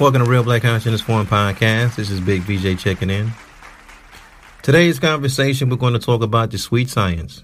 Welcome 0.00 0.22
to 0.22 0.30
Real 0.30 0.44
Black 0.44 0.62
Consciousness 0.62 1.00
Forum 1.00 1.26
Podcast. 1.26 1.96
This 1.96 2.08
is 2.08 2.20
Big 2.20 2.42
VJ 2.42 2.78
checking 2.78 3.10
in. 3.10 3.32
Today's 4.62 5.00
conversation, 5.00 5.68
we're 5.68 5.76
going 5.76 5.94
to 5.94 5.98
talk 5.98 6.22
about 6.22 6.52
the 6.52 6.58
sweet 6.58 6.88
science. 6.88 7.42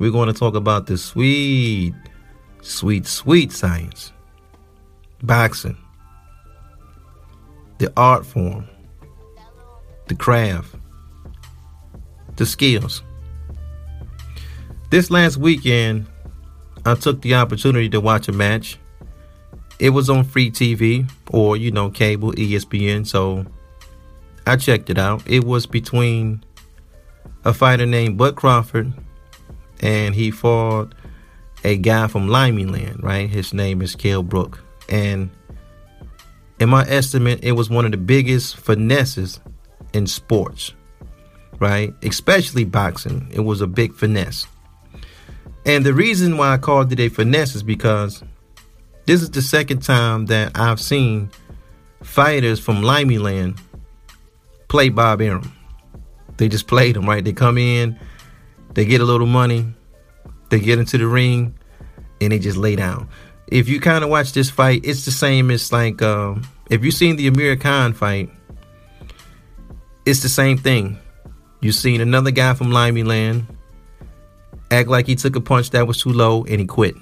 We're 0.00 0.10
going 0.10 0.26
to 0.26 0.36
talk 0.36 0.56
about 0.56 0.88
the 0.88 0.98
sweet, 0.98 1.94
sweet, 2.62 3.06
sweet 3.06 3.52
science. 3.52 4.12
Boxing. 5.22 5.76
The 7.78 7.92
art 7.96 8.26
form. 8.26 8.66
The 10.08 10.16
craft. 10.16 10.74
The 12.34 12.44
skills. 12.44 13.04
This 14.90 15.12
last 15.12 15.36
weekend, 15.36 16.06
I 16.84 16.96
took 16.96 17.22
the 17.22 17.36
opportunity 17.36 17.88
to 17.90 18.00
watch 18.00 18.26
a 18.26 18.32
match 18.32 18.80
it 19.82 19.90
was 19.90 20.08
on 20.08 20.22
free 20.22 20.48
TV 20.48 21.10
or, 21.30 21.56
you 21.56 21.72
know, 21.72 21.90
cable, 21.90 22.30
ESPN. 22.34 23.04
So 23.04 23.44
I 24.46 24.54
checked 24.56 24.90
it 24.90 24.96
out. 24.96 25.24
It 25.26 25.42
was 25.42 25.66
between 25.66 26.44
a 27.44 27.52
fighter 27.52 27.84
named 27.84 28.16
Bud 28.16 28.36
Crawford 28.36 28.92
and 29.80 30.14
he 30.14 30.30
fought 30.30 30.94
a 31.64 31.76
guy 31.76 32.06
from 32.06 32.28
Limey 32.28 32.64
Land, 32.64 33.02
right? 33.02 33.28
His 33.28 33.52
name 33.52 33.82
is 33.82 33.96
Kell 33.96 34.22
Brook. 34.22 34.62
And 34.88 35.30
in 36.60 36.68
my 36.68 36.84
estimate, 36.86 37.40
it 37.42 37.52
was 37.52 37.68
one 37.68 37.84
of 37.84 37.90
the 37.90 37.96
biggest 37.96 38.58
finesses 38.58 39.40
in 39.92 40.06
sports, 40.06 40.72
right? 41.58 41.92
Especially 42.04 42.62
boxing. 42.62 43.28
It 43.32 43.40
was 43.40 43.60
a 43.60 43.66
big 43.66 43.94
finesse. 43.94 44.46
And 45.66 45.84
the 45.84 45.92
reason 45.92 46.36
why 46.36 46.52
I 46.52 46.58
called 46.58 46.92
it 46.92 47.00
a 47.00 47.08
finesse 47.08 47.56
is 47.56 47.64
because 47.64 48.22
this 49.06 49.22
is 49.22 49.30
the 49.30 49.42
second 49.42 49.82
time 49.82 50.26
that 50.26 50.52
I've 50.54 50.80
seen 50.80 51.30
fighters 52.02 52.60
from 52.60 52.82
Limey 52.82 53.18
Land 53.18 53.60
play 54.68 54.88
Bob 54.88 55.20
Arum. 55.20 55.52
They 56.36 56.48
just 56.48 56.66
played 56.66 56.96
him, 56.96 57.08
right? 57.08 57.24
They 57.24 57.32
come 57.32 57.58
in, 57.58 57.98
they 58.74 58.84
get 58.84 59.00
a 59.00 59.04
little 59.04 59.26
money, 59.26 59.66
they 60.50 60.60
get 60.60 60.78
into 60.78 60.98
the 60.98 61.06
ring, 61.06 61.54
and 62.20 62.32
they 62.32 62.38
just 62.38 62.56
lay 62.56 62.76
down. 62.76 63.08
If 63.48 63.68
you 63.68 63.80
kind 63.80 64.02
of 64.02 64.10
watch 64.10 64.32
this 64.32 64.50
fight, 64.50 64.82
it's 64.84 65.04
the 65.04 65.10
same 65.10 65.50
as 65.50 65.72
like 65.72 66.00
um, 66.00 66.46
if 66.70 66.84
you've 66.84 66.94
seen 66.94 67.16
the 67.16 67.28
Amir 67.28 67.56
Khan 67.56 67.92
fight, 67.92 68.30
it's 70.06 70.22
the 70.22 70.28
same 70.28 70.58
thing. 70.58 70.98
You've 71.60 71.74
seen 71.74 72.00
another 72.00 72.30
guy 72.30 72.54
from 72.54 72.72
Limey 72.72 73.04
Land 73.04 73.46
act 74.70 74.88
like 74.88 75.06
he 75.06 75.14
took 75.14 75.36
a 75.36 75.40
punch 75.40 75.70
that 75.70 75.86
was 75.86 76.00
too 76.00 76.12
low 76.12 76.44
and 76.44 76.60
he 76.60 76.66
quit. 76.66 76.94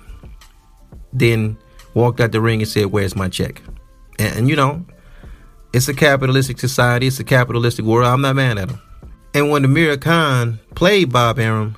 Then 1.13 1.57
walked 1.95 2.21
out 2.21 2.33
the 2.33 2.41
ring 2.41 2.61
and 2.61 2.69
said, 2.69 2.87
Where's 2.87 3.17
my 3.17 3.29
check? 3.29 3.63
And, 4.19 4.39
and, 4.39 4.49
you 4.49 4.57
know, 4.57 4.85
it's 5.73 5.89
a 5.89 5.95
capitalistic 5.95 6.59
society, 6.59 7.07
it's 7.07 7.21
a 7.21 7.25
capitalistic 7.25 7.85
world. 7.85 8.07
I'm 8.07 8.21
not 8.21 8.37
mad 8.37 8.59
at 8.59 8.71
him. 8.71 8.81
And 9.35 9.51
when 9.51 9.65
Amir 9.65 9.97
Khan 9.97 10.59
played 10.75 11.13
Bob 11.13 11.39
Arum, 11.39 11.77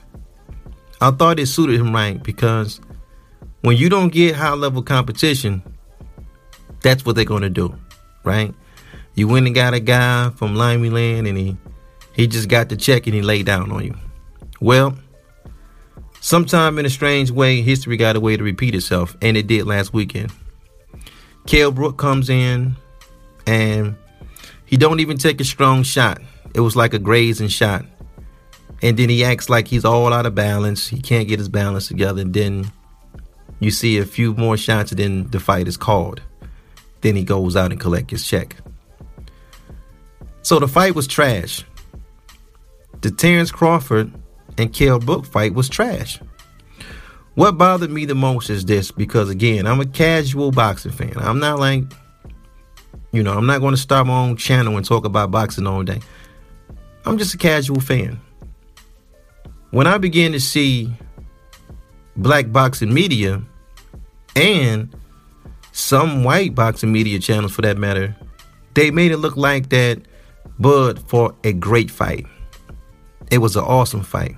I 1.01 1.11
thought 1.11 1.39
it 1.39 1.47
suited 1.47 1.81
him 1.81 1.95
right 1.95 2.23
because 2.23 2.81
when 3.61 3.77
you 3.77 3.89
don't 3.89 4.13
get 4.13 4.35
high 4.35 4.55
level 4.55 4.83
competition, 4.83 5.63
that's 6.81 7.05
what 7.05 7.17
they're 7.17 7.25
gonna 7.25 7.51
do, 7.51 7.75
right? 8.25 8.55
You 9.15 9.29
went 9.29 9.47
and 9.47 9.55
got 9.55 9.75
a 9.75 9.81
guy 9.81 10.31
from 10.31 10.55
Limey 10.55 10.91
Land 10.91 11.27
and 11.27 11.37
he 11.37 11.57
he 12.15 12.27
just 12.27 12.49
got 12.49 12.69
the 12.69 12.77
check 12.77 13.07
and 13.07 13.15
he 13.15 13.23
laid 13.23 13.47
down 13.47 13.71
on 13.71 13.85
you. 13.85 13.95
Well, 14.61 14.97
Sometime 16.23 16.78
in 16.78 16.87
a 16.87 16.89
strange 16.89 17.33
way, 17.33 17.62
history 17.62 17.97
got 17.97 18.15
a 18.15 18.20
way 18.20 18.37
to 18.37 18.45
repeat 18.45 18.77
itself, 18.77 19.17
and 19.20 19.37
it 19.37 19.48
did 19.48 19.67
last 19.67 19.92
weekend. 19.92 20.33
Kell 21.47 21.73
Brook 21.73 21.98
comes 21.98 22.31
in, 22.31 22.77
and 23.45 23.97
he 24.64 24.77
don't 24.77 25.01
even 25.01 25.19
take 25.19 25.41
a 25.41 25.45
strong 25.45 25.83
shot. 25.83 26.23
It 26.55 26.61
was 26.61 26.77
like 26.77 26.95
a 26.95 27.01
grazing 27.01 27.48
shot. 27.48 27.84
And 28.83 28.97
then 28.97 29.08
he 29.08 29.24
acts 29.24 29.51
like 29.51 29.67
he's 29.67 29.85
all 29.85 30.13
out 30.13 30.24
of 30.24 30.36
balance. 30.36 30.86
He 30.86 31.01
can't 31.01 31.27
get 31.27 31.41
his 31.41 31.48
balance 31.48 31.89
together. 31.89 32.23
And 32.23 32.33
then 32.33 32.70
you 33.58 33.73
see 33.73 33.98
a 33.98 34.05
few 34.05 34.33
more 34.35 34.57
shots, 34.57 34.92
and 34.92 35.01
then 35.01 35.27
the 35.33 35.41
fight 35.41 35.67
is 35.67 35.77
called. 35.77 36.23
Then 37.01 37.17
he 37.17 37.24
goes 37.24 37.57
out 37.57 37.73
and 37.73 37.80
collect 37.80 38.13
his 38.13 38.24
check. 38.24 38.55
So 40.42 40.61
the 40.61 40.68
fight 40.68 40.95
was 40.95 41.08
trash. 41.08 41.64
The 43.01 43.11
Terrence 43.11 43.51
Crawford 43.51 44.13
and 44.58 44.73
Kell 44.73 44.98
Brook 44.98 45.27
fight 45.27 45.55
was 45.55 45.68
trash. 45.68 46.20
What 47.35 47.57
bothered 47.57 47.90
me 47.90 48.05
the 48.05 48.14
most 48.14 48.51
is 48.51 48.64
this 48.64 48.90
because 48.90 49.30
again, 49.30 49.67
I'm 49.67 49.80
a 49.80 49.86
casual 49.86 50.51
boxing 50.51 50.92
fan. 50.92 51.14
I'm 51.17 51.39
not 51.39 51.58
like, 51.58 51.85
you 53.11 53.23
know, 53.23 53.33
I'm 53.33 53.46
not 53.46 53.61
going 53.61 53.74
to 53.74 53.80
start 53.80 54.07
my 54.07 54.18
own 54.18 54.36
channel 54.36 54.77
and 54.77 54.85
talk 54.85 55.07
about 55.07 55.30
boxing 55.30 55.67
all 55.67 55.83
day. 55.83 56.01
I'm 57.07 57.17
just 57.18 57.35
a 57.35 57.39
casual 57.39 57.80
fan. 57.80 58.20
When 59.70 59.86
I 59.86 59.96
began 59.96 60.33
to 60.33 60.41
see 60.41 60.92
black 62.17 62.52
boxing 62.52 62.92
media 62.92 63.42
and 64.36 64.95
some 65.73 66.24
white 66.24 66.55
boxing 66.55 66.92
media 66.92 67.18
channels 67.18 67.52
for 67.52 67.62
that 67.62 67.79
matter, 67.79 68.14
they 68.74 68.91
made 68.91 69.11
it 69.11 69.17
look 69.17 69.36
like 69.36 69.70
that 69.70 70.02
Bud 70.58 70.98
fought 71.08 71.35
a 71.45 71.52
great 71.55 71.91
fight. 71.91 72.27
It 73.30 73.39
was 73.39 73.57
an 73.57 73.64
awesome 73.64 74.02
fight. 74.02 74.36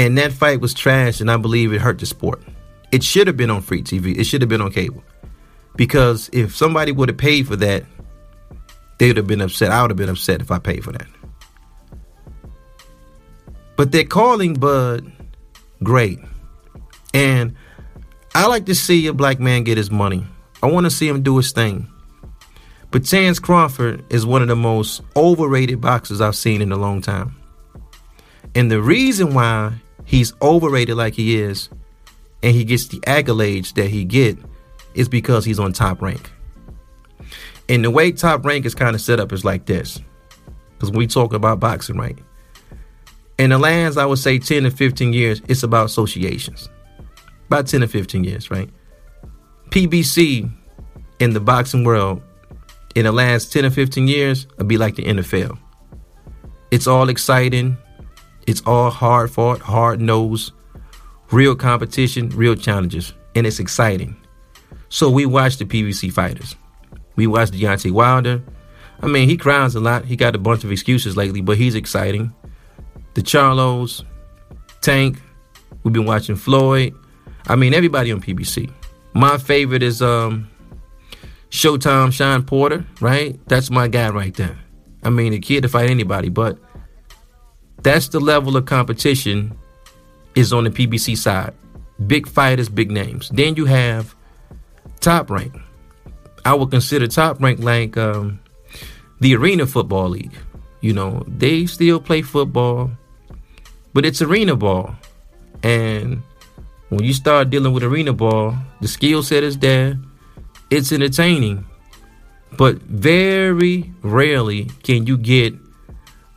And 0.00 0.16
that 0.16 0.32
fight 0.32 0.62
was 0.62 0.72
trash, 0.72 1.20
and 1.20 1.30
I 1.30 1.36
believe 1.36 1.74
it 1.74 1.80
hurt 1.82 1.98
the 1.98 2.06
sport. 2.06 2.42
It 2.90 3.04
should 3.04 3.26
have 3.26 3.36
been 3.36 3.50
on 3.50 3.60
free 3.60 3.82
TV. 3.82 4.16
It 4.16 4.24
should 4.24 4.40
have 4.40 4.48
been 4.48 4.62
on 4.62 4.72
cable. 4.72 5.04
Because 5.76 6.30
if 6.32 6.56
somebody 6.56 6.90
would 6.90 7.10
have 7.10 7.18
paid 7.18 7.46
for 7.46 7.56
that, 7.56 7.84
they 8.96 9.08
would 9.08 9.18
have 9.18 9.26
been 9.26 9.42
upset. 9.42 9.70
I 9.70 9.82
would 9.82 9.90
have 9.90 9.98
been 9.98 10.08
upset 10.08 10.40
if 10.40 10.50
I 10.50 10.58
paid 10.58 10.84
for 10.84 10.92
that. 10.92 11.06
But 13.76 13.92
they're 13.92 14.04
calling 14.04 14.54
Bud 14.54 15.12
great. 15.82 16.18
And 17.12 17.54
I 18.34 18.46
like 18.46 18.64
to 18.66 18.74
see 18.74 19.06
a 19.06 19.12
black 19.12 19.38
man 19.38 19.64
get 19.64 19.76
his 19.76 19.90
money. 19.90 20.26
I 20.62 20.70
want 20.70 20.86
to 20.86 20.90
see 20.90 21.08
him 21.08 21.22
do 21.22 21.36
his 21.36 21.52
thing. 21.52 21.86
But 22.90 23.04
Terrence 23.04 23.38
Crawford 23.38 24.02
is 24.08 24.24
one 24.24 24.40
of 24.40 24.48
the 24.48 24.56
most 24.56 25.02
overrated 25.14 25.82
boxers 25.82 26.22
I've 26.22 26.36
seen 26.36 26.62
in 26.62 26.72
a 26.72 26.76
long 26.76 27.02
time. 27.02 27.36
And 28.54 28.70
the 28.70 28.80
reason 28.80 29.34
why 29.34 29.74
he's 30.10 30.32
overrated 30.42 30.96
like 30.96 31.14
he 31.14 31.40
is 31.40 31.68
and 32.42 32.52
he 32.52 32.64
gets 32.64 32.88
the 32.88 32.98
accolades 33.02 33.72
that 33.74 33.86
he 33.86 34.04
get 34.04 34.36
is 34.94 35.08
because 35.08 35.44
he's 35.44 35.60
on 35.60 35.72
top 35.72 36.02
rank. 36.02 36.28
And 37.68 37.84
the 37.84 37.92
way 37.92 38.10
top 38.10 38.44
rank 38.44 38.66
is 38.66 38.74
kind 38.74 38.96
of 38.96 39.00
set 39.00 39.20
up 39.20 39.32
is 39.32 39.44
like 39.44 39.66
this. 39.66 40.00
Because 40.72 40.90
we 40.90 41.06
talk 41.06 41.32
about 41.32 41.60
boxing, 41.60 41.96
right? 41.96 42.18
In 43.38 43.50
the 43.50 43.58
last, 43.58 43.98
I 43.98 44.04
would 44.04 44.18
say 44.18 44.40
10 44.40 44.64
to 44.64 44.72
15 44.72 45.12
years, 45.12 45.42
it's 45.46 45.62
about 45.62 45.86
associations. 45.86 46.68
About 47.46 47.68
10 47.68 47.82
to 47.82 47.86
15 47.86 48.24
years, 48.24 48.50
right? 48.50 48.68
PBC 49.68 50.50
in 51.20 51.34
the 51.34 51.40
boxing 51.40 51.84
world 51.84 52.20
in 52.96 53.04
the 53.04 53.12
last 53.12 53.52
10 53.52 53.64
or 53.64 53.70
15 53.70 54.08
years 54.08 54.48
would 54.58 54.66
be 54.66 54.76
like 54.76 54.96
the 54.96 55.04
NFL. 55.04 55.56
It's 56.72 56.88
all 56.88 57.08
exciting. 57.08 57.76
It's 58.50 58.62
all 58.66 58.90
hard 58.90 59.30
fought, 59.30 59.60
hard 59.60 60.00
nosed, 60.00 60.52
real 61.30 61.54
competition, 61.54 62.30
real 62.30 62.56
challenges, 62.56 63.12
and 63.36 63.46
it's 63.46 63.60
exciting. 63.60 64.16
So 64.88 65.08
we 65.08 65.24
watch 65.24 65.58
the 65.58 65.64
PBC 65.64 66.12
fighters. 66.12 66.56
We 67.14 67.28
watch 67.28 67.52
Deontay 67.52 67.92
Wilder. 67.92 68.42
I 69.02 69.06
mean, 69.06 69.28
he 69.28 69.36
cries 69.36 69.76
a 69.76 69.80
lot. 69.80 70.04
He 70.04 70.16
got 70.16 70.34
a 70.34 70.38
bunch 70.38 70.64
of 70.64 70.72
excuses 70.72 71.16
lately, 71.16 71.40
but 71.40 71.58
he's 71.58 71.76
exciting. 71.76 72.34
The 73.14 73.22
Charlos, 73.22 74.02
Tank. 74.80 75.22
We've 75.84 75.92
been 75.92 76.04
watching 76.04 76.34
Floyd. 76.34 76.92
I 77.46 77.54
mean, 77.54 77.72
everybody 77.72 78.10
on 78.10 78.20
PBC. 78.20 78.68
My 79.14 79.38
favorite 79.38 79.84
is 79.84 80.02
um, 80.02 80.50
Showtime 81.50 82.12
Shawn 82.12 82.42
Porter, 82.44 82.84
right? 83.00 83.38
That's 83.46 83.70
my 83.70 83.86
guy 83.86 84.10
right 84.10 84.34
there. 84.34 84.58
I 85.04 85.10
mean, 85.10 85.30
the 85.30 85.38
kid 85.38 85.62
to 85.62 85.68
fight 85.68 85.88
anybody, 85.88 86.30
but 86.30 86.58
that's 87.82 88.08
the 88.08 88.20
level 88.20 88.56
of 88.56 88.66
competition 88.66 89.56
is 90.34 90.52
on 90.52 90.64
the 90.64 90.70
PBC 90.70 91.16
side. 91.16 91.54
Big 92.06 92.26
fighters, 92.26 92.68
big 92.68 92.90
names. 92.90 93.28
Then 93.30 93.56
you 93.56 93.66
have 93.66 94.14
top 95.00 95.30
rank. 95.30 95.54
I 96.44 96.54
would 96.54 96.70
consider 96.70 97.06
top 97.06 97.40
rank 97.40 97.60
like 97.60 97.96
um, 97.96 98.40
the 99.20 99.34
Arena 99.34 99.66
Football 99.66 100.10
League. 100.10 100.36
You 100.80 100.94
know, 100.94 101.24
they 101.26 101.66
still 101.66 102.00
play 102.00 102.22
football, 102.22 102.90
but 103.92 104.06
it's 104.06 104.22
arena 104.22 104.56
ball. 104.56 104.94
And 105.62 106.22
when 106.88 107.04
you 107.04 107.12
start 107.12 107.50
dealing 107.50 107.74
with 107.74 107.82
arena 107.82 108.14
ball, 108.14 108.56
the 108.80 108.88
skill 108.88 109.22
set 109.22 109.42
is 109.42 109.58
there. 109.58 109.98
It's 110.70 110.92
entertaining. 110.92 111.66
But 112.56 112.76
very 112.82 113.92
rarely 114.02 114.64
can 114.82 115.06
you 115.06 115.18
get 115.18 115.54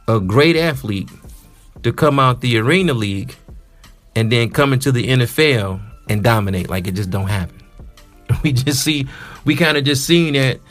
a 0.08 0.20
great 0.20 0.58
athlete 0.58 1.10
to 1.84 1.94
come 1.94 2.20
out 2.20 2.42
the 2.42 2.58
Arena 2.58 2.94
League 2.94 3.36
and 4.16 4.32
then 4.32 4.50
come 4.50 4.74
into 4.74 4.92
the 4.92 5.08
NFL 5.08 5.82
and 6.10 6.24
dominate. 6.24 6.70
Like 6.70 6.88
it 6.88 6.94
just 6.94 7.10
don't 7.10 7.28
happen. 7.28 7.60
We 8.42 8.52
just 8.52 8.84
see, 8.84 9.08
we 9.46 9.56
kind 9.56 9.78
of 9.78 9.84
just 9.84 10.06
seen 10.06 10.34
it 10.34 10.62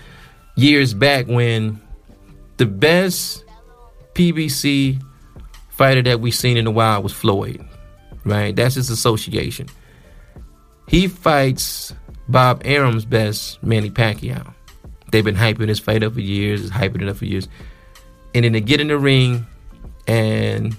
years 0.56 0.94
back 0.94 1.26
when 1.26 1.80
the 2.56 2.66
best 2.66 3.44
PBC 4.14 5.00
fighter 5.70 6.02
that 6.02 6.20
we 6.20 6.30
seen 6.30 6.56
in 6.56 6.66
a 6.66 6.70
while 6.70 7.02
was 7.02 7.12
Floyd, 7.12 7.64
right? 8.24 8.54
That's 8.54 8.74
his 8.74 8.90
association. 8.90 9.68
He 10.88 11.08
fights 11.08 11.94
Bob 12.28 12.62
Arum's 12.64 13.04
best, 13.04 13.62
Manny 13.62 13.90
Pacquiao. 13.90 14.52
They've 15.10 15.24
been 15.24 15.36
hyping 15.36 15.66
this 15.66 15.78
fight 15.78 16.02
up 16.02 16.14
for 16.14 16.20
years, 16.20 16.70
hyping 16.70 17.02
it 17.02 17.08
up 17.08 17.16
for 17.16 17.26
years. 17.26 17.48
And 18.34 18.44
then 18.44 18.52
they 18.52 18.60
get 18.60 18.80
in 18.80 18.88
the 18.88 18.98
ring 18.98 19.46
and 20.06 20.76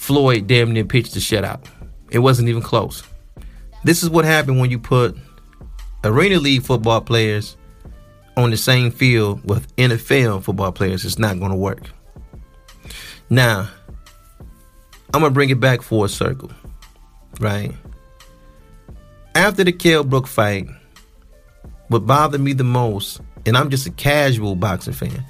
Floyd 0.00 0.46
damn 0.46 0.72
near 0.72 0.86
pitched 0.86 1.12
the 1.12 1.20
shutout. 1.20 1.66
It 2.10 2.20
wasn't 2.20 2.48
even 2.48 2.62
close. 2.62 3.02
This 3.84 4.02
is 4.02 4.08
what 4.08 4.24
happened 4.24 4.58
when 4.58 4.70
you 4.70 4.78
put 4.78 5.14
Arena 6.02 6.38
League 6.40 6.62
football 6.62 7.02
players 7.02 7.58
on 8.34 8.48
the 8.48 8.56
same 8.56 8.90
field 8.90 9.44
with 9.44 9.76
NFL 9.76 10.42
football 10.42 10.72
players. 10.72 11.04
It's 11.04 11.18
not 11.18 11.38
going 11.38 11.50
to 11.50 11.56
work. 11.56 11.90
Now, 13.28 13.68
I'm 15.12 15.20
going 15.20 15.30
to 15.30 15.34
bring 15.34 15.50
it 15.50 15.60
back 15.60 15.82
for 15.82 16.06
a 16.06 16.08
circle, 16.08 16.50
right? 17.38 17.72
After 19.34 19.64
the 19.64 19.72
Kell 19.72 20.02
Brook 20.02 20.26
fight, 20.26 20.66
what 21.88 22.06
bothered 22.06 22.40
me 22.40 22.54
the 22.54 22.64
most, 22.64 23.20
and 23.44 23.54
I'm 23.54 23.68
just 23.68 23.86
a 23.86 23.90
casual 23.90 24.56
boxing 24.56 24.94
fan, 24.94 25.22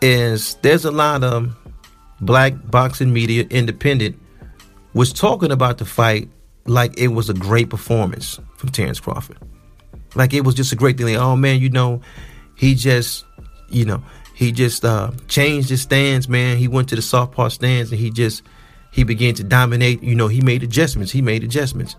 is 0.00 0.54
there's 0.62 0.84
a 0.84 0.92
lot 0.92 1.24
of 1.24 1.52
black 2.20 2.54
boxing 2.70 3.12
media, 3.12 3.46
independent, 3.50 4.20
was 4.94 5.12
talking 5.12 5.50
about 5.50 5.78
the 5.78 5.84
fight 5.84 6.28
like 6.66 6.98
it 6.98 7.08
was 7.08 7.30
a 7.30 7.34
great 7.34 7.70
performance 7.70 8.38
from 8.56 8.70
Terrence 8.70 9.00
Crawford. 9.00 9.38
Like 10.14 10.34
it 10.34 10.44
was 10.44 10.54
just 10.54 10.72
a 10.72 10.76
great 10.76 10.96
thing. 10.96 11.06
Like, 11.06 11.16
oh 11.16 11.36
man, 11.36 11.60
you 11.60 11.70
know, 11.70 12.00
he 12.54 12.74
just, 12.74 13.24
you 13.70 13.84
know, 13.84 14.02
he 14.34 14.52
just 14.52 14.84
uh, 14.84 15.10
changed 15.28 15.68
his 15.68 15.82
stance, 15.82 16.28
man. 16.28 16.58
He 16.58 16.68
went 16.68 16.88
to 16.90 16.96
the 16.96 17.02
southpaw 17.02 17.48
stance 17.48 17.90
and 17.90 17.98
he 17.98 18.10
just 18.10 18.42
he 18.92 19.04
began 19.04 19.34
to 19.34 19.44
dominate. 19.44 20.02
You 20.02 20.14
know, 20.14 20.28
he 20.28 20.40
made 20.40 20.62
adjustments. 20.62 21.12
He 21.12 21.22
made 21.22 21.44
adjustments. 21.44 21.96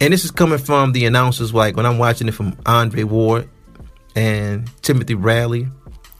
And 0.00 0.12
this 0.12 0.24
is 0.24 0.30
coming 0.30 0.58
from 0.58 0.92
the 0.92 1.04
announcers, 1.04 1.52
like 1.52 1.76
when 1.76 1.84
I'm 1.84 1.98
watching 1.98 2.28
it 2.28 2.32
from 2.32 2.56
Andre 2.64 3.02
Ward 3.02 3.48
and 4.16 4.70
Timothy 4.82 5.14
Bradley, 5.14 5.68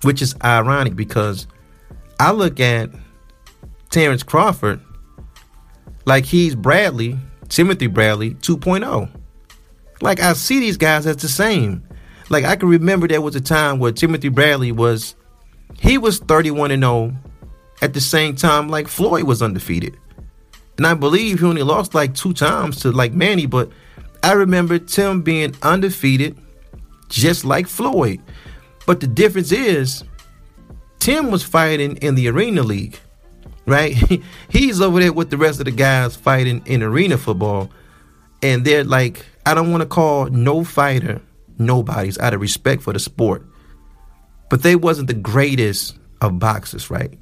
which 0.02 0.20
is 0.20 0.34
ironic 0.44 0.94
because 0.94 1.46
I 2.20 2.32
look 2.32 2.61
at 2.61 2.90
Terrence 3.88 4.22
Crawford 4.22 4.78
like 6.05 6.26
he's 6.26 6.55
Bradley, 6.55 7.17
Timothy 7.49 7.87
Bradley 7.87 8.34
2.0. 8.34 9.08
Like 10.02 10.20
I 10.20 10.34
see 10.34 10.61
these 10.61 10.76
guys 10.76 11.06
as 11.06 11.17
the 11.17 11.28
same. 11.31 11.82
Like 12.28 12.44
I 12.44 12.56
can 12.56 12.69
remember 12.69 13.08
there 13.08 13.22
was 13.22 13.37
a 13.37 13.40
time 13.40 13.78
where 13.78 13.90
Timothy 13.90 14.28
Bradley 14.28 14.70
was 14.70 15.17
he 15.78 15.96
was 15.96 16.19
31 16.19 16.72
and 16.72 16.82
0 16.82 17.17
at 17.81 17.94
the 17.94 18.02
same 18.02 18.37
time 18.37 18.69
like 18.69 18.87
Floyd 18.87 19.22
was 19.22 19.40
undefeated. 19.40 19.96
And 20.76 20.87
I 20.87 20.93
believe 20.93 21.40
he 21.40 21.46
only 21.46 21.62
lost 21.62 21.94
like 21.94 22.14
two 22.14 22.34
times 22.34 22.81
to 22.81 22.93
like 22.93 23.14
Manny, 23.14 23.46
but 23.46 23.70
I 24.22 24.32
remember 24.32 24.78
Tim 24.78 25.22
being 25.22 25.55
undefeated 25.62 26.37
just 27.08 27.46
like 27.46 27.67
Floyd. 27.67 28.20
But 28.84 29.00
the 29.00 29.06
difference 29.06 29.52
is 29.52 30.05
Tim 31.00 31.31
was 31.31 31.43
fighting 31.43 31.97
in 31.97 32.14
the 32.14 32.29
Arena 32.29 32.62
League, 32.62 33.00
right? 33.67 33.94
He's 34.50 34.81
over 34.81 35.00
there 35.00 35.12
with 35.12 35.31
the 35.31 35.38
rest 35.38 35.58
of 35.58 35.64
the 35.64 35.73
guys 35.73 36.14
fighting 36.14 36.62
in 36.67 36.82
arena 36.82 37.19
football. 37.19 37.70
And 38.43 38.64
they're 38.64 38.85
like, 38.85 39.25
I 39.44 39.55
don't 39.55 39.70
want 39.70 39.82
to 39.82 39.88
call 39.88 40.26
no 40.26 40.62
fighter 40.62 41.20
nobodies 41.58 42.19
out 42.19 42.35
of 42.35 42.41
respect 42.41 42.82
for 42.82 42.93
the 42.93 42.99
sport. 42.99 43.44
But 44.50 44.62
they 44.62 44.76
wasn't 44.76 45.08
the 45.08 45.14
greatest 45.14 45.97
of 46.20 46.38
boxers, 46.38 46.91
right? 46.91 47.19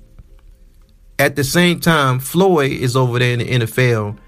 At 1.19 1.37
the 1.37 1.45
same 1.45 1.81
time, 1.81 2.21
Floyd 2.21 2.73
is 2.73 2.97
over 2.97 3.19
there 3.19 3.33
in 3.33 3.39
the 3.39 3.67
NFL 3.67 4.19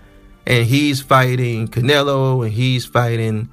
and 0.47 0.67
he's 0.67 1.01
fighting 1.01 1.69
Canelo 1.69 2.45
and 2.45 2.53
he's 2.53 2.87
fighting 2.87 3.49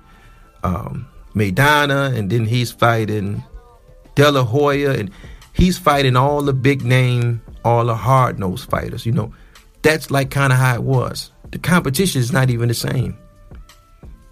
um, 0.63 1.07
Maidana 1.35 2.15
and 2.15 2.29
then 2.29 2.45
he's 2.45 2.71
fighting 2.71 3.43
De 4.15 4.31
La 4.31 4.43
Hoya 4.43 4.93
and 4.93 5.11
he's 5.57 5.77
fighting 5.77 6.15
all 6.15 6.41
the 6.41 6.53
big 6.53 6.83
name, 6.83 7.41
all 7.65 7.85
the 7.85 7.95
hard 7.95 8.39
nosed 8.39 8.69
fighters. 8.69 9.05
You 9.05 9.11
know, 9.11 9.33
that's 9.81 10.11
like 10.11 10.29
kind 10.31 10.53
of 10.53 10.59
how 10.59 10.75
it 10.75 10.83
was. 10.83 11.31
The 11.51 11.59
competition 11.59 12.21
is 12.21 12.31
not 12.31 12.49
even 12.49 12.67
the 12.67 12.73
same. 12.73 13.17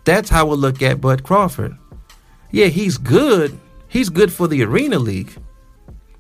That's 0.06 0.30
how 0.30 0.46
we 0.46 0.56
look 0.56 0.82
at 0.82 1.02
Bud 1.02 1.24
Crawford. 1.24 1.76
Yeah, 2.52 2.68
he's 2.68 2.98
good. 2.98 3.58
He's 3.88 4.10
good 4.10 4.32
for 4.32 4.48
the 4.48 4.64
Arena 4.64 5.00
League. 5.00 5.36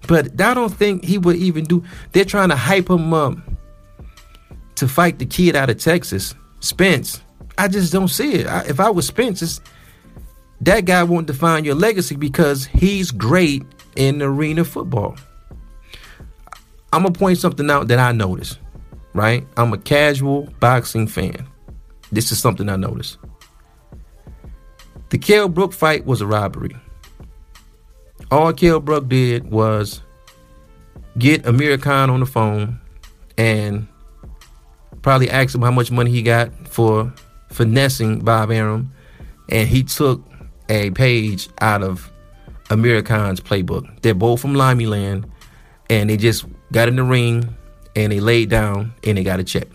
But 0.07 0.39
I 0.41 0.53
don't 0.53 0.73
think 0.73 1.03
he 1.03 1.17
would 1.17 1.35
even 1.35 1.65
do. 1.65 1.83
They're 2.11 2.25
trying 2.25 2.49
to 2.49 2.55
hype 2.55 2.89
him 2.89 3.13
up 3.13 3.37
to 4.75 4.87
fight 4.87 5.19
the 5.19 5.25
kid 5.25 5.55
out 5.55 5.69
of 5.69 5.79
Texas, 5.79 6.35
Spence. 6.59 7.21
I 7.57 7.67
just 7.67 7.93
don't 7.93 8.07
see 8.07 8.33
it. 8.33 8.47
I, 8.47 8.61
if 8.61 8.79
I 8.79 8.89
was 8.89 9.07
Spence, 9.07 9.61
that 10.61 10.85
guy 10.85 11.03
won't 11.03 11.27
define 11.27 11.63
your 11.65 11.75
legacy 11.75 12.15
because 12.15 12.65
he's 12.65 13.11
great 13.11 13.63
in 13.95 14.21
arena 14.21 14.63
football. 14.63 15.15
I'm 16.94 17.03
gonna 17.03 17.13
point 17.13 17.38
something 17.38 17.69
out 17.69 17.88
that 17.89 18.00
I 18.00 18.12
noticed, 18.12 18.59
right? 19.13 19.45
I'm 19.57 19.74
a 19.74 19.77
casual 19.77 20.50
boxing 20.59 21.07
fan. 21.07 21.47
This 22.12 22.31
is 22.31 22.39
something 22.39 22.69
I 22.69 22.75
noticed. 22.75 23.18
The 25.09 25.18
Kell 25.18 25.50
Brook 25.50 25.74
fight 25.74 26.06
was 26.06 26.21
a 26.21 26.27
robbery. 26.27 26.75
All 28.31 28.53
Kell 28.53 28.80
Brook 28.80 29.07
did 29.09 29.51
was 29.51 30.01
get 31.18 31.45
Amir 31.45 31.77
Khan 31.77 32.09
on 32.09 32.19
the 32.19 32.25
phone 32.25 32.80
and 33.38 33.88
probably 35.01 35.30
ask 35.30 35.53
him 35.53 35.62
how 35.62 35.71
much 35.71 35.91
money 35.91 36.12
he 36.12 36.21
got 36.21 36.51
for 36.68 37.13
finessing 37.51 38.19
Bob 38.19 38.51
Arum, 38.51 38.91
and 39.50 39.68
he 39.68 39.83
took 39.83 40.24
a 40.69 40.89
page 40.91 41.48
out 41.62 41.83
of 41.83 42.12
Amir 42.69 43.01
Khan's 43.01 43.39
playbook. 43.39 44.01
They're 44.01 44.13
both 44.13 44.41
from 44.41 44.56
Limey 44.56 44.85
Land, 44.85 45.29
and 45.89 46.09
they 46.09 46.17
just 46.17 46.45
got 46.71 46.88
in 46.88 46.95
the 46.95 47.03
ring 47.03 47.56
and 47.95 48.12
they 48.12 48.19
laid 48.19 48.50
down 48.50 48.94
and 49.03 49.17
they 49.17 49.23
got 49.23 49.39
a 49.39 49.44
check. 49.44 49.67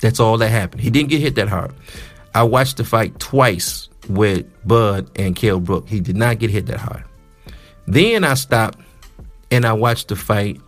That's 0.00 0.20
all 0.20 0.38
that 0.38 0.48
happened. 0.48 0.82
He 0.82 0.90
didn't 0.90 1.08
get 1.08 1.20
hit 1.20 1.34
that 1.36 1.48
hard. 1.48 1.72
I 2.34 2.42
watched 2.42 2.76
the 2.76 2.84
fight 2.84 3.18
twice 3.18 3.88
with 4.08 4.46
Bud 4.66 5.10
and 5.16 5.34
Kell 5.34 5.60
Brook. 5.60 5.88
He 5.88 6.00
did 6.00 6.16
not 6.16 6.38
get 6.38 6.50
hit 6.50 6.66
that 6.66 6.80
hard. 6.80 7.04
Then 7.86 8.24
I 8.24 8.34
stopped 8.34 8.78
and 9.50 9.64
I 9.64 9.72
watched 9.72 10.08
the 10.08 10.16
fight 10.16 10.60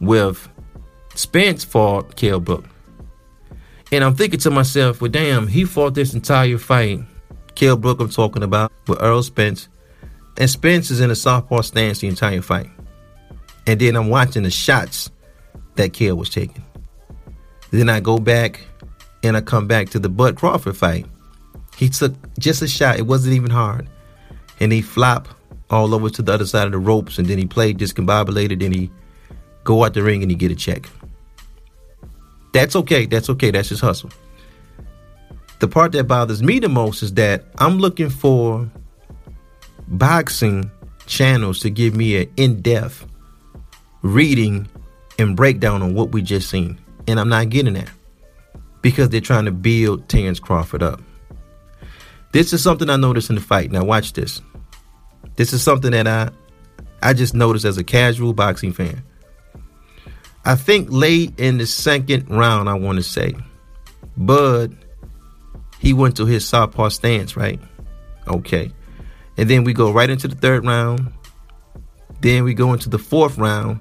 with 0.00 0.48
Spence 1.14 1.64
fought 1.64 2.16
Kell 2.16 2.40
Brook. 2.40 2.64
And 3.90 4.04
I'm 4.04 4.14
thinking 4.14 4.40
to 4.40 4.50
myself, 4.50 5.00
well, 5.00 5.10
damn, 5.10 5.46
he 5.46 5.64
fought 5.64 5.94
this 5.94 6.14
entire 6.14 6.58
fight. 6.58 7.00
Kell 7.54 7.76
Brook, 7.76 8.00
I'm 8.00 8.10
talking 8.10 8.42
about, 8.42 8.70
with 8.86 9.02
Errol 9.02 9.22
Spence. 9.22 9.68
And 10.38 10.48
Spence 10.48 10.90
is 10.90 11.00
in 11.00 11.10
a 11.10 11.16
southpaw 11.16 11.62
stance 11.62 11.98
the 11.98 12.06
entire 12.06 12.40
fight. 12.40 12.70
And 13.66 13.80
then 13.80 13.96
I'm 13.96 14.08
watching 14.08 14.44
the 14.44 14.50
shots 14.50 15.10
that 15.74 15.92
Kell 15.92 16.16
was 16.16 16.30
taking. 16.30 16.64
Then 17.70 17.88
I 17.88 18.00
go 18.00 18.18
back 18.18 18.64
and 19.22 19.36
I 19.36 19.40
come 19.40 19.66
back 19.66 19.90
to 19.90 19.98
the 19.98 20.08
Bud 20.08 20.36
Crawford 20.36 20.76
fight. 20.76 21.06
He 21.76 21.88
took 21.88 22.14
just 22.38 22.62
a 22.62 22.68
shot. 22.68 22.98
It 22.98 23.06
wasn't 23.06 23.34
even 23.34 23.50
hard. 23.50 23.88
And 24.60 24.72
he 24.72 24.80
flopped 24.80 25.30
all 25.70 25.92
over 25.92 26.08
to 26.08 26.22
the 26.22 26.32
other 26.32 26.46
side 26.46 26.66
of 26.66 26.72
the 26.72 26.78
ropes. 26.78 27.18
And 27.18 27.26
then 27.26 27.36
he 27.36 27.44
played 27.44 27.78
discombobulated. 27.78 28.60
Then 28.60 28.72
he 28.72 28.90
go 29.64 29.84
out 29.84 29.94
the 29.94 30.02
ring 30.02 30.22
and 30.22 30.30
he 30.30 30.36
get 30.36 30.52
a 30.52 30.56
check. 30.56 30.88
That's 32.52 32.76
okay. 32.76 33.06
That's 33.06 33.28
okay. 33.28 33.50
That's 33.50 33.68
his 33.68 33.80
hustle. 33.80 34.10
The 35.58 35.68
part 35.68 35.92
that 35.92 36.04
bothers 36.04 36.42
me 36.42 36.60
the 36.60 36.68
most 36.68 37.02
is 37.02 37.12
that 37.14 37.44
I'm 37.58 37.78
looking 37.78 38.08
for 38.08 38.70
boxing 39.88 40.70
channels 41.06 41.60
to 41.60 41.70
give 41.70 41.96
me 41.96 42.22
an 42.22 42.32
in-depth 42.36 43.06
reading 44.02 44.68
and 45.18 45.36
breakdown 45.36 45.82
on 45.82 45.94
what 45.94 46.12
we 46.12 46.22
just 46.22 46.48
seen. 46.48 46.78
And 47.06 47.18
I'm 47.18 47.28
not 47.28 47.48
getting 47.48 47.74
that. 47.74 47.90
Because 48.82 49.08
they're 49.08 49.20
trying 49.20 49.46
to 49.46 49.50
build 49.50 50.08
Terrence 50.08 50.38
Crawford 50.38 50.82
up. 50.82 51.00
This 52.32 52.52
is 52.52 52.62
something 52.62 52.90
I 52.90 52.96
noticed 52.96 53.30
in 53.30 53.36
the 53.36 53.42
fight. 53.42 53.72
Now 53.72 53.84
watch 53.84 54.12
this. 54.12 54.40
This 55.36 55.52
is 55.52 55.62
something 55.62 55.90
that 55.92 56.06
I 56.06 56.30
I 57.02 57.12
just 57.12 57.34
noticed 57.34 57.64
as 57.64 57.78
a 57.78 57.84
casual 57.84 58.32
boxing 58.32 58.72
fan. 58.72 59.02
I 60.44 60.54
think 60.54 60.88
late 60.90 61.38
in 61.38 61.58
the 61.58 61.66
second 61.66 62.28
round, 62.28 62.68
I 62.68 62.74
want 62.74 62.96
to 62.96 63.02
say, 63.02 63.34
Bud, 64.16 64.76
he 65.78 65.92
went 65.92 66.16
to 66.16 66.26
his 66.26 66.46
southpaw 66.46 66.88
stance, 66.88 67.36
right? 67.36 67.60
Okay. 68.26 68.72
And 69.38 69.48
then 69.48 69.64
we 69.64 69.72
go 69.72 69.90
right 69.90 70.10
into 70.10 70.28
the 70.28 70.34
third 70.34 70.66
round. 70.66 71.12
Then 72.20 72.44
we 72.44 72.52
go 72.52 72.72
into 72.72 72.88
the 72.88 72.98
fourth 72.98 73.38
round. 73.38 73.80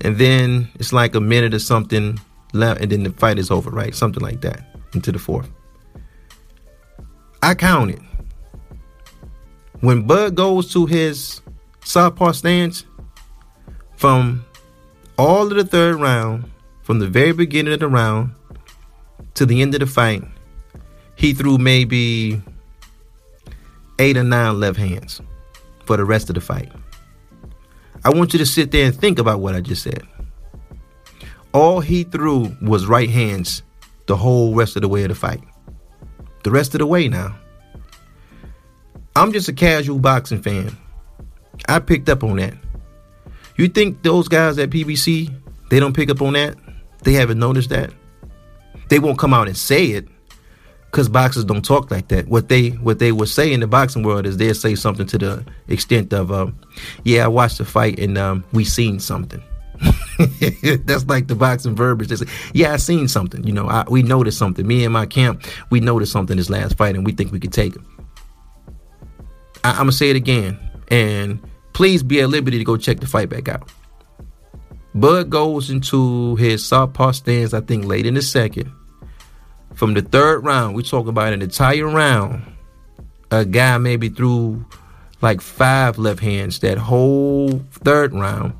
And 0.00 0.18
then 0.18 0.68
it's 0.74 0.92
like 0.92 1.14
a 1.14 1.20
minute 1.20 1.54
or 1.54 1.60
something 1.60 2.18
left, 2.52 2.80
and 2.80 2.90
then 2.90 3.04
the 3.04 3.12
fight 3.12 3.38
is 3.38 3.50
over, 3.50 3.70
right? 3.70 3.94
Something 3.94 4.22
like 4.22 4.40
that 4.40 4.76
into 4.92 5.12
the 5.12 5.18
fourth. 5.18 5.48
I 7.42 7.54
counted. 7.54 8.00
When 9.80 10.06
Bud 10.06 10.34
goes 10.34 10.72
to 10.72 10.86
his 10.86 11.40
southpaw 11.84 12.32
stance, 12.32 12.84
from 13.96 14.44
all 15.16 15.46
of 15.46 15.54
the 15.56 15.64
third 15.64 15.96
round, 15.96 16.50
from 16.82 16.98
the 16.98 17.06
very 17.06 17.32
beginning 17.32 17.72
of 17.72 17.80
the 17.80 17.88
round 17.88 18.34
to 19.34 19.46
the 19.46 19.62
end 19.62 19.74
of 19.74 19.80
the 19.80 19.86
fight, 19.86 20.24
he 21.14 21.32
threw 21.32 21.58
maybe 21.58 22.42
eight 24.02 24.16
or 24.16 24.24
nine 24.24 24.58
left 24.58 24.78
hands 24.78 25.20
for 25.86 25.96
the 25.96 26.04
rest 26.04 26.28
of 26.28 26.34
the 26.34 26.40
fight. 26.40 26.70
I 28.04 28.10
want 28.10 28.32
you 28.32 28.38
to 28.40 28.46
sit 28.46 28.72
there 28.72 28.86
and 28.86 28.94
think 28.94 29.18
about 29.18 29.40
what 29.40 29.54
I 29.54 29.60
just 29.60 29.84
said. 29.84 30.02
All 31.54 31.80
he 31.80 32.02
threw 32.02 32.56
was 32.60 32.86
right 32.86 33.08
hands 33.08 33.62
the 34.06 34.16
whole 34.16 34.54
rest 34.54 34.74
of 34.74 34.82
the 34.82 34.88
way 34.88 35.04
of 35.04 35.10
the 35.10 35.14
fight. 35.14 35.42
The 36.42 36.50
rest 36.50 36.74
of 36.74 36.80
the 36.80 36.86
way 36.86 37.08
now. 37.08 37.36
I'm 39.14 39.32
just 39.32 39.48
a 39.48 39.52
casual 39.52 40.00
boxing 40.00 40.42
fan. 40.42 40.76
I 41.68 41.78
picked 41.78 42.08
up 42.08 42.24
on 42.24 42.36
that. 42.36 42.54
You 43.56 43.68
think 43.68 44.02
those 44.02 44.26
guys 44.26 44.58
at 44.58 44.70
PBC, 44.70 45.32
they 45.70 45.78
don't 45.78 45.94
pick 45.94 46.10
up 46.10 46.22
on 46.22 46.32
that? 46.32 46.56
They 47.02 47.12
haven't 47.12 47.38
noticed 47.38 47.70
that? 47.70 47.92
They 48.88 48.98
won't 48.98 49.18
come 49.18 49.34
out 49.34 49.46
and 49.46 49.56
say 49.56 49.86
it 49.86 50.08
because 50.92 51.08
boxers 51.08 51.44
don't 51.44 51.64
talk 51.64 51.90
like 51.90 52.08
that. 52.08 52.28
What 52.28 52.50
they 52.50 52.68
what 52.68 52.98
they 52.98 53.12
would 53.12 53.30
say 53.30 53.52
in 53.52 53.60
the 53.60 53.66
boxing 53.66 54.02
world 54.02 54.26
is 54.26 54.36
they'll 54.36 54.54
say 54.54 54.74
something 54.74 55.06
to 55.06 55.18
the 55.18 55.44
extent 55.68 56.12
of, 56.12 56.30
um, 56.30 56.54
"Yeah, 57.02 57.24
I 57.24 57.28
watched 57.28 57.58
the 57.58 57.64
fight 57.64 57.98
and 57.98 58.18
um, 58.18 58.44
we 58.52 58.64
seen 58.64 59.00
something." 59.00 59.42
That's 60.84 61.06
like 61.06 61.28
the 61.28 61.34
boxing 61.34 61.74
verbiage. 61.74 62.08
They 62.10 62.16
say, 62.16 62.26
"Yeah, 62.52 62.74
I 62.74 62.76
seen 62.76 63.08
something." 63.08 63.42
You 63.42 63.54
know, 63.54 63.68
I, 63.68 63.84
we 63.88 64.02
noticed 64.02 64.38
something. 64.38 64.66
Me 64.66 64.84
and 64.84 64.92
my 64.92 65.06
camp, 65.06 65.42
we 65.70 65.80
noticed 65.80 66.12
something 66.12 66.36
this 66.36 66.50
last 66.50 66.76
fight, 66.76 66.94
and 66.94 67.06
we 67.06 67.12
think 67.12 67.32
we 67.32 67.40
could 67.40 67.54
take 67.54 67.74
him. 67.74 67.86
I'm 69.64 69.76
gonna 69.76 69.92
say 69.92 70.10
it 70.10 70.16
again, 70.16 70.58
and 70.88 71.40
please 71.72 72.02
be 72.02 72.20
at 72.20 72.28
liberty 72.28 72.58
to 72.58 72.64
go 72.64 72.76
check 72.76 73.00
the 73.00 73.06
fight 73.06 73.30
back 73.30 73.48
out. 73.48 73.72
Bud 74.94 75.30
goes 75.30 75.70
into 75.70 76.36
his 76.36 76.62
southpaw 76.62 77.12
stance, 77.12 77.54
I 77.54 77.62
think, 77.62 77.86
late 77.86 78.04
in 78.04 78.12
the 78.12 78.20
second. 78.20 78.70
From 79.74 79.94
the 79.94 80.02
third 80.02 80.44
round, 80.44 80.74
we're 80.74 80.82
talking 80.82 81.08
about 81.08 81.32
an 81.32 81.42
entire 81.42 81.88
round. 81.88 82.42
A 83.30 83.44
guy 83.44 83.78
maybe 83.78 84.08
threw 84.08 84.64
like 85.22 85.40
five 85.40 85.98
left 85.98 86.20
hands 86.20 86.58
that 86.60 86.76
whole 86.76 87.62
third 87.70 88.12
round, 88.12 88.54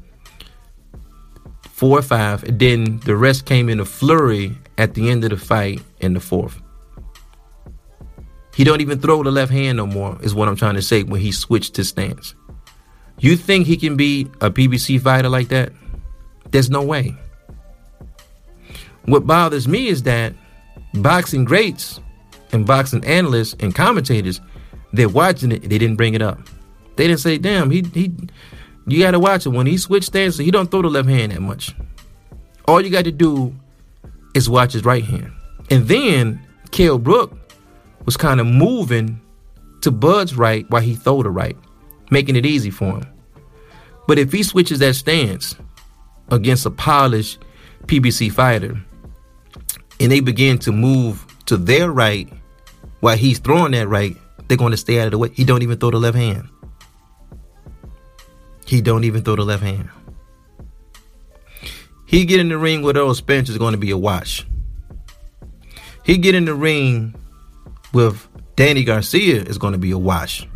four 1.62 1.99
or 1.99 2.02
five, 2.02 2.45
and 2.45 2.59
then 2.59 3.00
the 3.00 3.16
rest 3.16 3.45
came 3.45 3.69
in 3.69 3.81
a 3.81 3.85
flurry 3.85 4.57
at 4.78 4.95
the 4.95 5.11
end 5.11 5.25
of 5.25 5.31
the 5.31 5.37
fight 5.37 5.83
in 6.00 6.14
the 6.14 6.21
fourth. 6.21 6.61
He 8.54 8.64
don't 8.64 8.81
even 8.81 9.00
throw 9.00 9.23
the 9.23 9.31
left 9.31 9.50
hand 9.52 9.78
no 9.78 9.87
more, 9.87 10.19
is 10.23 10.35
what 10.35 10.49
I'm 10.49 10.57
trying 10.57 10.75
to 10.75 10.83
say 10.83 11.02
when 11.02 11.21
he 11.21 11.33
switched 11.33 11.76
his 11.76 11.88
stance. 11.88 12.35
You 13.19 13.37
think 13.37 13.66
he 13.66 13.76
can 13.76 13.97
beat 13.97 14.28
a 14.40 14.50
PBC 14.50 15.00
fighter 15.00 15.28
like 15.28 15.49
that? 15.49 15.73
There's 16.50 16.71
no 16.71 16.83
way. 16.83 17.16
What 19.04 19.26
bothers 19.26 19.66
me 19.66 19.88
is 19.88 20.04
that 20.04 20.35
boxing 20.95 21.45
greats 21.45 22.01
and 22.53 22.67
boxing 22.67 23.05
analysts 23.05 23.55
and 23.61 23.75
commentators, 23.75 24.41
they're 24.93 25.09
watching 25.09 25.53
it, 25.53 25.63
they 25.63 25.79
didn't 25.79 25.97
bring 25.97 26.15
it 26.15 26.23
up. 26.23 26.39
They 26.97 27.07
didn't 27.07 27.21
say, 27.21 27.39
damn, 27.39 27.71
he 27.71 27.83
he 27.95 28.13
you 28.87 28.99
gotta 28.99 29.19
watch 29.19 29.47
it. 29.47 29.51
When 29.51 29.67
he 29.67 29.79
switched 29.79 30.07
stances, 30.07 30.39
he 30.39 30.51
don't 30.51 30.71
throw 30.71 30.83
the 30.83 30.89
left 30.89 31.09
hand 31.09 31.33
that 31.33 31.41
much. 31.41 31.75
All 32.67 32.81
you 32.81 32.91
got 32.91 33.05
to 33.05 33.13
do 33.13 33.55
is 34.35 34.49
watch 34.49 34.73
his 34.73 34.85
right 34.85 35.05
hand. 35.05 35.33
And 35.71 35.89
then 35.89 36.41
Kell 36.71 36.99
Brook 36.99 37.37
was 38.05 38.17
kind 38.17 38.41
of 38.41 38.47
moving 38.47 39.21
to 39.83 39.91
Bud's 39.91 40.37
right 40.37 40.69
while 40.71 40.83
he 40.83 40.95
throw 40.95 41.23
the 41.23 41.31
right, 41.31 41.57
making 42.11 42.37
it 42.37 42.47
easy 42.47 42.71
for 42.71 42.99
him. 42.99 43.07
But 44.07 44.19
if 44.19 44.33
he 44.33 44.43
switches 44.43 44.79
that 44.81 44.95
stance 44.95 45.57
against 46.31 46.67
a 46.67 46.71
polished 46.71 47.39
PBC 47.87 48.33
fighter 48.33 48.81
and 50.01 50.11
they 50.13 50.21
begin 50.21 50.59
to 50.59 50.73
move 50.73 51.27
to 51.47 51.57
their 51.57 51.91
right 51.91 52.33
while 53.01 53.17
he's 53.17 53.41
throwing 53.41 53.73
that 53.73 53.89
right, 53.89 54.17
they're 54.47 54.57
going 54.57 54.71
to 54.71 54.77
stay 54.77 55.01
out 55.01 55.07
of 55.07 55.11
the 55.11 55.19
way. 55.19 55.29
He 55.35 55.45
don't 55.45 55.63
even 55.63 55.79
throw 55.79 55.91
the 55.91 55.99
left 55.99 56.17
hand. 56.17 56.49
He 58.65 58.81
don't 58.81 59.03
even 59.03 59.23
throw 59.23 59.35
the 59.35 59.45
left 59.45 59.63
hand. 59.63 59.91
He 62.07 62.25
get 62.25 62.39
in 62.39 62.49
the 62.49 62.59
ring 62.59 62.83
with 62.83 62.97
Errol 62.97 63.15
Spence 63.15 63.49
is 63.49 63.59
going 63.59 63.73
to 63.73 63.79
be 63.79 63.91
a 63.91 63.99
wash. 63.99 64.47
He 66.05 66.17
get 66.17 66.35
in 66.35 66.45
the 66.45 66.55
ring 66.55 67.15
with 67.93 68.29
Danny 68.55 68.85
Garcia 68.85 69.43
is 69.43 69.59
going 69.59 69.73
to 69.73 69.79
be 69.79 69.91
a 69.91 69.99
wash. 69.99 70.47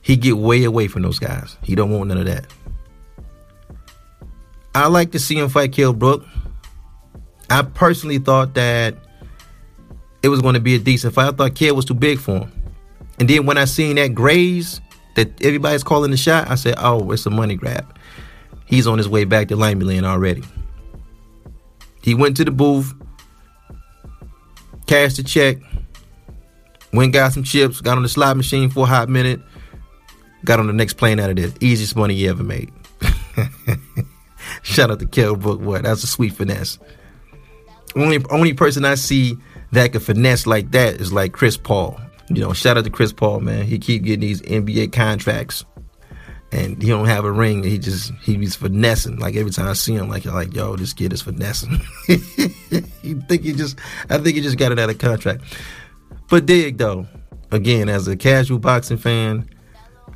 He 0.00 0.16
get 0.16 0.36
way 0.36 0.64
away 0.64 0.88
from 0.88 1.02
those 1.02 1.18
guys. 1.18 1.56
He 1.62 1.74
don't 1.74 1.90
want 1.90 2.08
none 2.08 2.18
of 2.18 2.26
that. 2.26 2.46
I 4.74 4.86
like 4.86 5.10
to 5.12 5.18
see 5.18 5.36
him 5.36 5.48
fight 5.48 5.72
Kell 5.72 5.92
Brook. 5.92 6.24
I 7.50 7.62
personally 7.62 8.18
thought 8.18 8.54
that 8.54 8.94
it 10.22 10.28
was 10.28 10.40
going 10.42 10.54
to 10.54 10.60
be 10.60 10.74
a 10.74 10.78
decent 10.78 11.14
fight. 11.14 11.28
I 11.28 11.32
thought 11.32 11.54
Kell 11.54 11.74
was 11.74 11.84
too 11.84 11.94
big 11.94 12.18
for 12.18 12.40
him. 12.40 12.52
And 13.18 13.28
then 13.28 13.46
when 13.46 13.58
I 13.58 13.64
seen 13.64 13.96
that 13.96 14.14
graze 14.14 14.80
that 15.14 15.44
everybody's 15.44 15.82
calling 15.82 16.10
the 16.10 16.16
shot, 16.16 16.50
I 16.50 16.54
said, 16.54 16.74
oh, 16.78 17.10
it's 17.10 17.26
a 17.26 17.30
money 17.30 17.56
grab. 17.56 17.96
He's 18.66 18.86
on 18.86 18.98
his 18.98 19.08
way 19.08 19.24
back 19.24 19.48
to 19.48 19.56
Lamberland 19.56 20.04
already. 20.04 20.44
He 22.02 22.14
went 22.14 22.36
to 22.36 22.44
the 22.44 22.50
booth, 22.50 22.94
cashed 24.86 25.16
the 25.16 25.22
check, 25.22 25.58
went 26.92 27.12
got 27.12 27.32
some 27.32 27.42
chips, 27.42 27.80
got 27.80 27.96
on 27.96 28.02
the 28.02 28.08
slot 28.08 28.36
machine 28.36 28.70
for 28.70 28.84
a 28.84 28.86
hot 28.86 29.08
minute, 29.08 29.40
got 30.44 30.60
on 30.60 30.66
the 30.66 30.72
next 30.72 30.94
plane 30.94 31.18
out 31.18 31.30
of 31.30 31.36
there. 31.36 31.48
Easiest 31.60 31.96
money 31.96 32.14
he 32.14 32.28
ever 32.28 32.44
made. 32.44 32.70
Shout 34.62 34.90
out 34.90 35.00
to 35.00 35.06
Kell 35.06 35.34
Brook. 35.34 35.60
What? 35.60 35.82
That's 35.82 36.04
a 36.04 36.06
sweet 36.06 36.34
finesse. 36.34 36.78
Only 37.96 38.24
only 38.30 38.54
person 38.54 38.84
I 38.84 38.94
see 38.94 39.36
that 39.72 39.92
can 39.92 40.00
finesse 40.00 40.46
like 40.46 40.70
that 40.72 41.00
is 41.00 41.12
like 41.12 41.32
Chris 41.32 41.56
Paul. 41.56 42.00
You 42.28 42.42
know, 42.42 42.52
shout 42.52 42.76
out 42.76 42.84
to 42.84 42.90
Chris 42.90 43.12
Paul, 43.12 43.40
man. 43.40 43.64
He 43.64 43.78
keep 43.78 44.02
getting 44.02 44.20
these 44.20 44.42
NBA 44.42 44.92
contracts, 44.92 45.64
and 46.52 46.80
he 46.82 46.88
don't 46.88 47.06
have 47.06 47.24
a 47.24 47.32
ring. 47.32 47.62
He 47.62 47.78
just 47.78 48.12
he's 48.22 48.54
finessing. 48.54 49.18
Like 49.18 49.34
every 49.36 49.50
time 49.50 49.66
I 49.66 49.72
see 49.72 49.94
him, 49.94 50.08
like 50.08 50.24
like 50.26 50.54
yo, 50.54 50.76
this 50.76 50.92
kid 50.92 51.12
is 51.12 51.22
finessing. 51.22 51.80
you 52.08 53.20
think 53.28 53.42
he 53.42 53.52
just? 53.52 53.78
I 54.10 54.18
think 54.18 54.36
he 54.36 54.42
just 54.42 54.58
got 54.58 54.72
another 54.72 54.94
contract. 54.94 55.42
But 56.28 56.44
dig 56.44 56.76
though, 56.76 57.06
again, 57.50 57.88
as 57.88 58.06
a 58.08 58.16
casual 58.16 58.58
boxing 58.58 58.98
fan, 58.98 59.48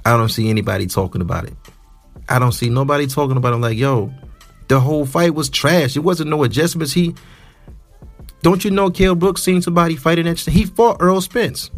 I 0.04 0.16
don't 0.16 0.28
see 0.28 0.50
anybody 0.50 0.86
talking 0.86 1.22
about 1.22 1.46
it. 1.46 1.54
I 2.28 2.38
don't 2.38 2.52
see 2.52 2.68
nobody 2.68 3.06
talking 3.06 3.36
about 3.36 3.54
it. 3.54 3.56
like, 3.56 3.76
yo, 3.76 4.12
the 4.68 4.80
whole 4.80 5.06
fight 5.06 5.34
was 5.34 5.48
trash. 5.48 5.96
It 5.96 6.00
wasn't 6.00 6.30
no 6.30 6.42
adjustments. 6.44 6.92
He 6.92 7.14
don't 8.42 8.64
you 8.64 8.70
know 8.70 8.90
Kell 8.90 9.14
Brooks 9.14 9.42
seen 9.42 9.62
somebody 9.62 9.96
fighting 9.96 10.26
that? 10.26 10.40
He 10.40 10.64
fought 10.64 11.00
Errol 11.00 11.20
Spence. 11.20 11.70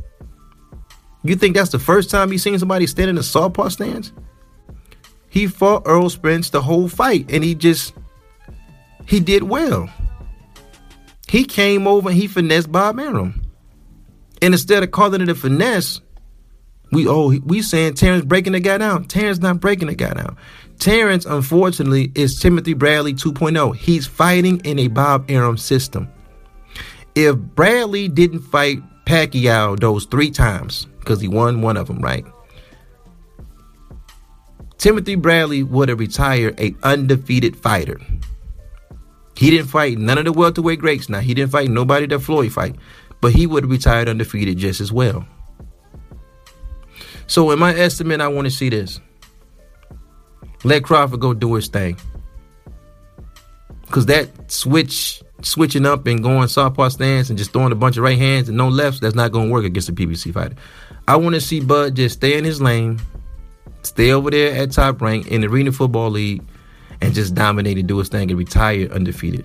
You 1.22 1.36
think 1.36 1.54
that's 1.54 1.70
the 1.70 1.78
first 1.78 2.10
time 2.10 2.30
he 2.30 2.38
seen 2.38 2.58
somebody 2.58 2.86
stand 2.86 3.10
in 3.10 3.18
a 3.18 3.22
southpaw 3.22 3.68
stance? 3.68 4.12
He 5.28 5.46
fought 5.46 5.86
Errol 5.86 6.10
Spence 6.10 6.50
the 6.50 6.62
whole 6.62 6.88
fight, 6.88 7.30
and 7.30 7.44
he 7.44 7.54
just 7.54 7.94
he 9.06 9.20
did 9.20 9.42
well. 9.42 9.90
He 11.28 11.44
came 11.44 11.86
over 11.86 12.10
and 12.10 12.18
he 12.18 12.26
finessed 12.26 12.70
Bob 12.70 12.98
Arum. 12.98 13.42
And 14.40 14.54
instead 14.54 14.82
of 14.82 14.90
calling 14.90 15.20
it 15.20 15.28
a 15.28 15.34
finesse, 15.34 16.00
we 16.92 17.06
oh 17.08 17.38
we 17.44 17.60
saying 17.60 17.94
Terrence 17.94 18.24
breaking 18.24 18.52
the 18.52 18.60
guy 18.60 18.78
down. 18.78 19.04
Terrence 19.04 19.38
not 19.38 19.60
breaking 19.60 19.88
the 19.88 19.94
guy 19.94 20.14
down. 20.14 20.36
Terrence, 20.78 21.24
unfortunately, 21.24 22.10
is 22.14 22.38
Timothy 22.40 22.74
Bradley 22.74 23.14
2.0. 23.14 23.76
He's 23.76 24.06
fighting 24.06 24.60
in 24.60 24.78
a 24.78 24.88
Bob 24.88 25.30
Arum 25.30 25.56
system 25.56 26.08
if 27.14 27.36
Bradley 27.36 28.08
didn't 28.08 28.40
fight 28.40 28.82
Pacquiao 29.04 29.78
those 29.78 30.06
three 30.06 30.30
times, 30.30 30.86
because 30.98 31.20
he 31.20 31.28
won 31.28 31.62
one 31.62 31.76
of 31.76 31.86
them, 31.86 32.00
right? 32.00 32.24
Timothy 34.78 35.14
Bradley 35.14 35.62
would 35.62 35.88
have 35.88 35.98
retired 35.98 36.58
a 36.60 36.74
undefeated 36.82 37.56
fighter. 37.56 38.00
He 39.36 39.50
didn't 39.50 39.68
fight 39.68 39.98
none 39.98 40.18
of 40.18 40.24
the 40.24 40.32
welterweight 40.32 40.78
greats. 40.78 41.08
Now 41.08 41.20
he 41.20 41.34
didn't 41.34 41.52
fight 41.52 41.70
nobody 41.70 42.06
that 42.06 42.20
Floyd 42.20 42.52
fight, 42.52 42.76
but 43.20 43.32
he 43.32 43.46
would 43.46 43.64
have 43.64 43.70
retired 43.70 44.08
undefeated 44.08 44.58
just 44.58 44.80
as 44.80 44.92
well. 44.92 45.26
So 47.26 47.50
in 47.50 47.58
my 47.58 47.74
estimate, 47.74 48.20
I 48.20 48.28
want 48.28 48.46
to 48.46 48.50
see 48.50 48.68
this. 48.68 49.00
Let 50.62 50.84
Crawford 50.84 51.20
go 51.20 51.34
do 51.34 51.54
his 51.54 51.68
thing. 51.68 51.96
Cause 53.90 54.06
that 54.06 54.50
switch 54.50 55.22
switching 55.42 55.86
up 55.86 56.06
and 56.06 56.22
going 56.22 56.48
southpaw 56.48 56.88
stance 56.88 57.28
and 57.28 57.38
just 57.38 57.52
throwing 57.52 57.72
a 57.72 57.76
bunch 57.76 57.96
of 57.96 58.02
right 58.02 58.18
hands 58.18 58.48
and 58.48 58.56
no 58.56 58.68
lefts, 58.68 59.00
that's 59.00 59.14
not 59.14 59.32
going 59.32 59.48
to 59.48 59.52
work 59.52 59.64
against 59.64 59.88
a 59.88 59.92
PBC 59.92 60.32
fighter. 60.32 60.56
I 61.06 61.16
want 61.16 61.34
to 61.34 61.40
see 61.40 61.60
Bud 61.60 61.96
just 61.96 62.16
stay 62.16 62.38
in 62.38 62.44
his 62.44 62.62
lane, 62.62 63.00
stay 63.82 64.12
over 64.12 64.30
there 64.30 64.54
at 64.56 64.72
top 64.72 65.00
rank 65.02 65.28
in 65.28 65.42
the 65.42 65.48
Arena 65.48 65.72
Football 65.72 66.10
League, 66.10 66.42
and 67.00 67.12
just 67.14 67.34
dominate 67.34 67.78
and 67.78 67.86
do 67.86 67.98
his 67.98 68.08
thing 68.08 68.30
and 68.30 68.38
retire 68.38 68.88
undefeated. 68.90 69.44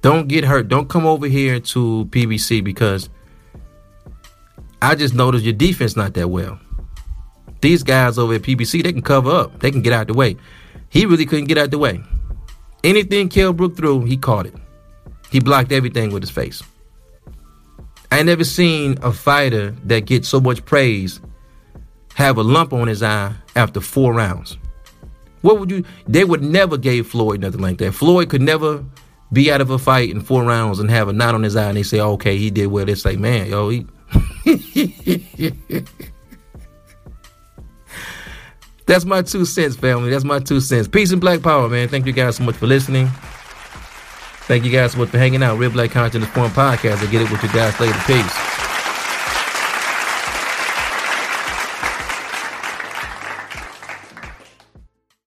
Don't 0.00 0.26
get 0.26 0.44
hurt. 0.44 0.68
Don't 0.68 0.88
come 0.88 1.06
over 1.06 1.26
here 1.26 1.60
to 1.60 2.06
PBC 2.10 2.64
because 2.64 3.08
I 4.80 4.94
just 4.96 5.14
noticed 5.14 5.44
your 5.44 5.52
defense 5.52 5.96
not 5.96 6.14
that 6.14 6.28
well. 6.28 6.58
These 7.60 7.84
guys 7.84 8.18
over 8.18 8.34
at 8.34 8.42
PBC, 8.42 8.82
they 8.82 8.92
can 8.92 9.02
cover 9.02 9.30
up. 9.30 9.60
They 9.60 9.70
can 9.70 9.82
get 9.82 9.92
out 9.92 10.08
the 10.08 10.14
way. 10.14 10.36
He 10.88 11.06
really 11.06 11.24
couldn't 11.24 11.44
get 11.44 11.56
out 11.56 11.70
the 11.70 11.78
way. 11.78 12.02
Anything 12.84 13.28
Kell 13.28 13.52
Brook 13.52 13.76
threw, 13.76 14.04
he 14.04 14.16
caught 14.16 14.46
it. 14.46 14.54
He 15.30 15.40
blocked 15.40 15.72
everything 15.72 16.12
with 16.12 16.22
his 16.22 16.30
face. 16.30 16.62
I 18.10 18.18
ain't 18.18 18.26
never 18.26 18.44
seen 18.44 18.98
a 19.02 19.12
fighter 19.12 19.70
that 19.84 20.00
gets 20.06 20.28
so 20.28 20.40
much 20.40 20.64
praise 20.64 21.20
have 22.14 22.36
a 22.36 22.42
lump 22.42 22.72
on 22.72 22.88
his 22.88 23.02
eye 23.02 23.32
after 23.56 23.80
four 23.80 24.12
rounds. 24.12 24.58
What 25.40 25.58
would 25.58 25.70
you? 25.70 25.84
They 26.06 26.24
would 26.24 26.42
never 26.42 26.76
gave 26.76 27.06
Floyd 27.06 27.40
nothing 27.40 27.60
like 27.60 27.78
that. 27.78 27.92
Floyd 27.92 28.28
could 28.28 28.42
never 28.42 28.84
be 29.32 29.50
out 29.50 29.60
of 29.60 29.70
a 29.70 29.78
fight 29.78 30.10
in 30.10 30.20
four 30.20 30.44
rounds 30.44 30.78
and 30.78 30.90
have 30.90 31.08
a 31.08 31.12
knot 31.12 31.34
on 31.34 31.42
his 31.42 31.56
eye, 31.56 31.68
and 31.68 31.76
they 31.76 31.82
say, 31.82 32.00
"Okay, 32.00 32.36
he 32.36 32.50
did 32.50 32.66
well." 32.66 32.84
They 32.84 32.94
say, 32.94 33.16
"Man, 33.16 33.48
yo, 33.48 33.70
he." 33.70 33.86
That's 38.86 39.04
my 39.04 39.22
two 39.22 39.44
cents, 39.44 39.76
family. 39.76 40.10
That's 40.10 40.24
my 40.24 40.38
two 40.40 40.60
cents. 40.60 40.88
Peace 40.88 41.12
and 41.12 41.20
black 41.20 41.42
power, 41.42 41.68
man. 41.68 41.88
Thank 41.88 42.06
you 42.06 42.12
guys 42.12 42.36
so 42.36 42.44
much 42.44 42.56
for 42.56 42.66
listening. 42.66 43.08
Thank 44.46 44.64
you 44.64 44.72
guys 44.72 44.92
so 44.92 44.98
much 44.98 45.10
for 45.10 45.18
hanging 45.18 45.42
out. 45.42 45.58
Real 45.58 45.70
Black 45.70 45.92
Consciousness 45.92 46.30
Forum 46.30 46.50
Podcast. 46.50 47.06
I 47.06 47.10
get 47.10 47.22
it 47.22 47.30
with 47.30 47.42
you 47.42 47.48
guys 47.50 47.78
later. 47.78 47.98
Peace. 48.06 48.61